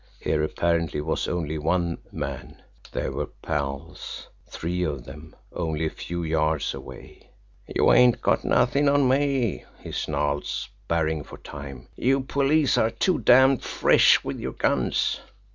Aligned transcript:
Here, 0.19 0.41
apparently, 0.43 0.99
was 0.99 1.27
only 1.27 1.59
one 1.59 1.99
man 2.11 2.63
there 2.91 3.11
were 3.11 3.27
pals, 3.27 4.29
three 4.49 4.81
of 4.81 5.05
them, 5.05 5.35
only 5.53 5.85
a 5.85 5.91
few 5.91 6.23
yards 6.23 6.73
away. 6.73 7.29
"You 7.67 7.93
ain't 7.93 8.19
got 8.19 8.43
nothing 8.43 8.89
on 8.89 9.07
me!" 9.07 9.63
he 9.79 9.91
snarled, 9.91 10.47
sparring 10.47 11.23
for 11.23 11.37
time. 11.37 11.87
"You 11.95 12.21
police 12.21 12.79
are 12.79 12.89
too 12.89 13.19
damned 13.19 13.61
fresh 13.61 14.23
with 14.23 14.39
your 14.39 14.53
guns!" 14.53 15.19